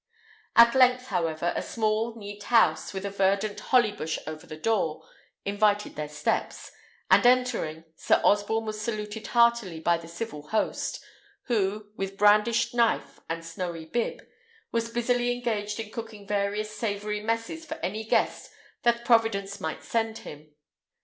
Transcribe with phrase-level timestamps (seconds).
[0.55, 5.07] At length, however, a small, neat house, with a verdant holly bush over the door,
[5.45, 6.71] invited their steps,
[7.11, 11.03] and entering, Sir Osborne was saluted heartily by the civil host,
[11.43, 14.23] who, with brandished knife and snowy bib,
[14.71, 18.49] was busily engaged in cooking various savoury messes for any guest
[18.81, 20.55] that Providence might send him.